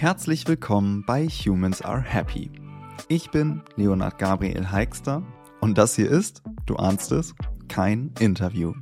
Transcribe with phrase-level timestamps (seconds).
[0.00, 2.52] Herzlich willkommen bei Humans Are Happy.
[3.08, 5.24] Ich bin Leonard Gabriel Heikster
[5.60, 7.34] und das hier ist, du ahnst es,
[7.66, 8.74] kein Interview.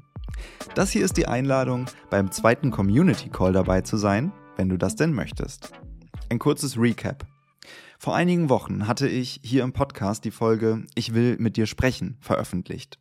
[0.75, 4.95] Das hier ist die Einladung, beim zweiten Community Call dabei zu sein, wenn du das
[4.95, 5.73] denn möchtest.
[6.29, 7.27] Ein kurzes Recap.
[7.99, 12.19] Vor einigen Wochen hatte ich hier im Podcast die Folge Ich will mit dir sprechen
[12.21, 12.99] veröffentlicht.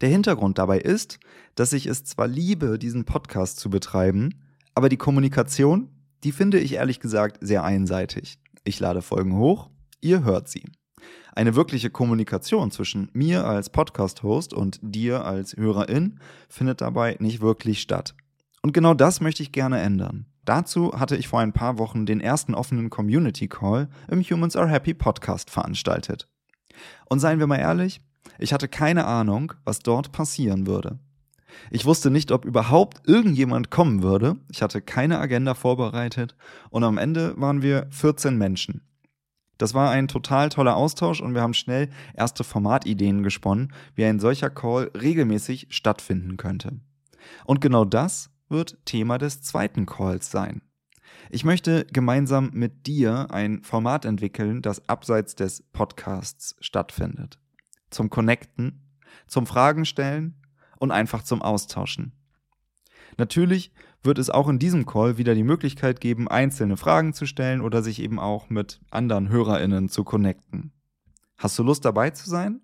[0.00, 1.18] Der Hintergrund dabei ist,
[1.56, 4.44] dass ich es zwar liebe, diesen Podcast zu betreiben,
[4.76, 5.90] aber die Kommunikation
[6.24, 8.38] die finde ich ehrlich gesagt sehr einseitig.
[8.64, 9.70] Ich lade Folgen hoch,
[10.00, 10.64] ihr hört sie.
[11.34, 17.80] Eine wirkliche Kommunikation zwischen mir als Podcast-Host und dir als Hörerin findet dabei nicht wirklich
[17.80, 18.14] statt.
[18.62, 20.26] Und genau das möchte ich gerne ändern.
[20.46, 24.68] Dazu hatte ich vor ein paar Wochen den ersten offenen Community Call im Humans Are
[24.68, 26.28] Happy Podcast veranstaltet.
[27.08, 28.00] Und seien wir mal ehrlich,
[28.38, 30.98] ich hatte keine Ahnung, was dort passieren würde.
[31.70, 34.36] Ich wusste nicht, ob überhaupt irgendjemand kommen würde.
[34.50, 36.36] Ich hatte keine Agenda vorbereitet
[36.70, 38.82] und am Ende waren wir 14 Menschen.
[39.58, 44.20] Das war ein total toller Austausch und wir haben schnell erste Formatideen gesponnen, wie ein
[44.20, 46.80] solcher Call regelmäßig stattfinden könnte.
[47.44, 50.62] Und genau das wird Thema des zweiten Calls sein.
[51.30, 57.38] Ich möchte gemeinsam mit dir ein Format entwickeln, das abseits des Podcasts stattfindet.
[57.90, 58.82] Zum Connecten,
[59.26, 60.34] zum Fragen stellen
[60.78, 62.12] und einfach zum Austauschen.
[63.18, 67.60] Natürlich wird es auch in diesem Call wieder die Möglichkeit geben, einzelne Fragen zu stellen
[67.60, 70.72] oder sich eben auch mit anderen HörerInnen zu connecten.
[71.38, 72.60] Hast du Lust dabei zu sein?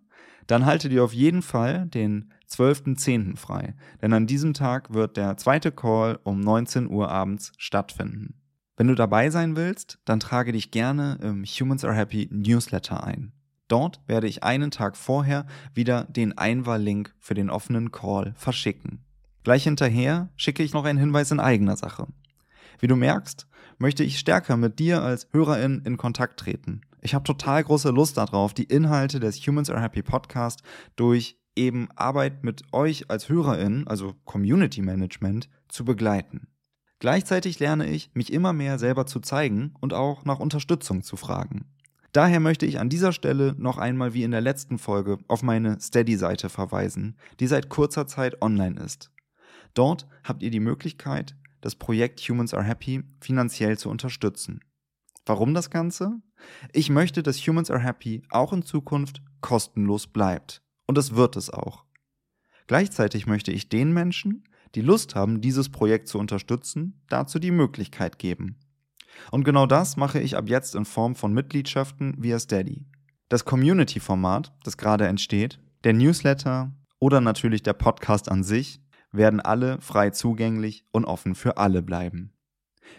[0.46, 3.36] Dann halte dir auf jeden Fall den 12.10.
[3.36, 8.34] frei, denn an diesem Tag wird der zweite Call um 19 Uhr abends stattfinden.
[8.76, 13.32] Wenn du dabei sein willst, dann trage dich gerne im Humans Are Happy Newsletter ein.
[13.72, 19.02] Dort werde ich einen Tag vorher wieder den Einwahllink für den offenen Call verschicken.
[19.44, 22.06] Gleich hinterher schicke ich noch einen Hinweis in eigener Sache.
[22.80, 23.46] Wie du merkst,
[23.78, 26.82] möchte ich stärker mit dir als Hörerin in Kontakt treten.
[27.00, 30.62] Ich habe total große Lust darauf, die Inhalte des Humans Are Happy Podcast
[30.94, 36.46] durch eben Arbeit mit euch als Hörerin, also Community Management, zu begleiten.
[36.98, 41.72] Gleichzeitig lerne ich, mich immer mehr selber zu zeigen und auch nach Unterstützung zu fragen.
[42.12, 45.80] Daher möchte ich an dieser Stelle noch einmal wie in der letzten Folge auf meine
[45.80, 49.10] Steady-Seite verweisen, die seit kurzer Zeit online ist.
[49.72, 54.60] Dort habt ihr die Möglichkeit, das Projekt Humans Are Happy finanziell zu unterstützen.
[55.24, 56.20] Warum das Ganze?
[56.72, 60.62] Ich möchte, dass Humans Are Happy auch in Zukunft kostenlos bleibt.
[60.86, 61.84] Und es wird es auch.
[62.66, 64.44] Gleichzeitig möchte ich den Menschen,
[64.74, 68.58] die Lust haben, dieses Projekt zu unterstützen, dazu die Möglichkeit geben.
[69.30, 72.86] Und genau das mache ich ab jetzt in Form von Mitgliedschaften via Steady.
[73.28, 78.80] Das Community-Format, das gerade entsteht, der Newsletter oder natürlich der Podcast an sich
[79.10, 82.32] werden alle frei zugänglich und offen für alle bleiben.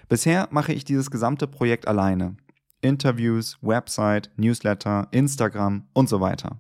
[0.10, 2.38] Bisher mache ich dieses gesamte Projekt alleine.
[2.82, 6.60] Interviews, Website, Newsletter, Instagram und so weiter.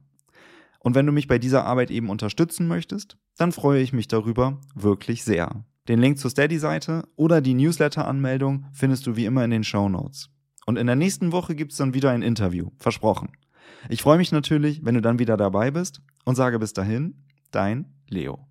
[0.79, 4.59] Und wenn du mich bei dieser Arbeit eben unterstützen möchtest, dann freue ich mich darüber
[4.75, 5.63] wirklich sehr.
[5.89, 10.29] Den Link zur Steady-Seite oder die Newsletter-Anmeldung findest du wie immer in den Show Notes.
[10.65, 13.33] Und in der nächsten Woche gibt es dann wieder ein Interview, versprochen.
[13.89, 17.93] Ich freue mich natürlich, wenn du dann wieder dabei bist und sage bis dahin, dein
[18.07, 18.47] Leo.